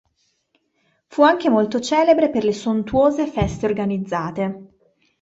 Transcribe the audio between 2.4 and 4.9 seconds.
le sontuose feste organizzate.